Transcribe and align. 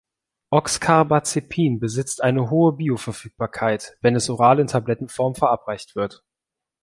Oxcarbazepin 0.51 1.79
besitzt 1.79 2.23
eine 2.23 2.49
hohe 2.49 2.73
Bioverfügbarkeit, 2.73 3.99
wenn 4.01 4.15
es 4.15 4.31
oral 4.31 4.57
in 4.59 4.65
Tablettenform 4.65 5.35
verabreicht 5.35 5.95
wird. 5.95 6.23